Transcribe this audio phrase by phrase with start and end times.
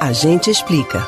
[0.00, 1.04] A gente explica.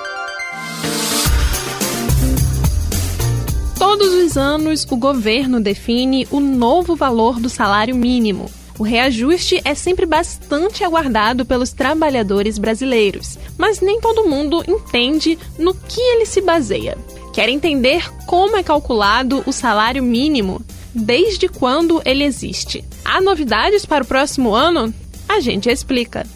[3.78, 8.50] Todos os anos, o governo define o novo valor do salário mínimo.
[8.80, 15.72] O reajuste é sempre bastante aguardado pelos trabalhadores brasileiros, mas nem todo mundo entende no
[15.72, 16.98] que ele se baseia.
[17.32, 20.60] Quer entender como é calculado o salário mínimo?
[20.92, 22.84] Desde quando ele existe?
[23.04, 24.92] Há novidades para o próximo ano?
[25.28, 26.26] A gente explica.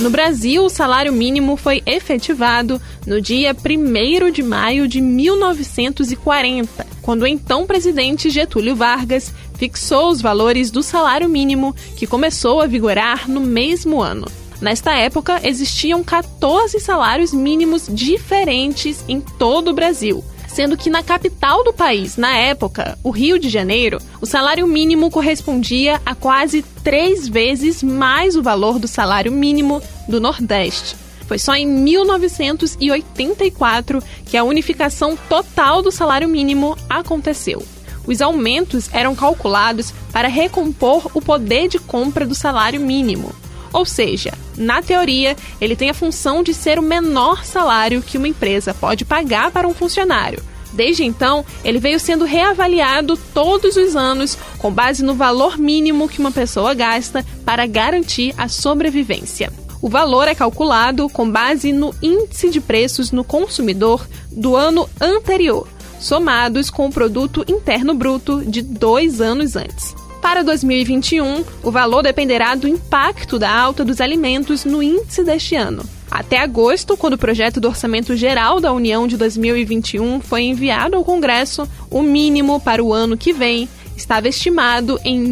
[0.00, 7.22] No Brasil, o salário mínimo foi efetivado no dia 1 de maio de 1940, quando
[7.22, 13.28] o então presidente Getúlio Vargas fixou os valores do salário mínimo, que começou a vigorar
[13.28, 14.28] no mesmo ano.
[14.60, 21.62] Nesta época, existiam 14 salários mínimos diferentes em todo o Brasil sendo que na capital
[21.62, 27.28] do país, na época, o Rio de Janeiro, o salário mínimo correspondia a quase três
[27.28, 30.96] vezes mais o valor do salário mínimo do Nordeste.
[31.26, 37.62] Foi só em 1984 que a unificação total do salário mínimo aconteceu.
[38.06, 43.34] Os aumentos eram calculados para recompor o poder de compra do salário mínimo.
[43.70, 48.28] Ou seja, na teoria, ele tem a função de ser o menor salário que uma
[48.28, 50.42] empresa pode pagar para um funcionário.
[50.72, 56.18] Desde então, ele veio sendo reavaliado todos os anos com base no valor mínimo que
[56.18, 59.50] uma pessoa gasta para garantir a sobrevivência.
[59.80, 65.68] O valor é calculado com base no índice de preços no consumidor do ano anterior,
[66.00, 69.97] somados com o produto interno bruto de dois anos antes.
[70.28, 75.82] Para 2021, o valor dependerá do impacto da alta dos alimentos no índice deste ano.
[76.10, 81.04] Até agosto, quando o projeto do Orçamento Geral da União de 2021 foi enviado ao
[81.04, 83.66] Congresso, o mínimo para o ano que vem
[83.96, 85.28] estava estimado em R$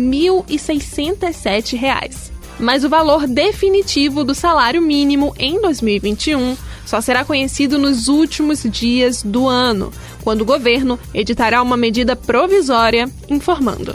[0.46, 2.32] 1.067.
[2.58, 9.22] Mas o valor definitivo do salário mínimo em 2021 só será conhecido nos últimos dias
[9.22, 9.92] do ano,
[10.24, 13.94] quando o governo editará uma medida provisória informando.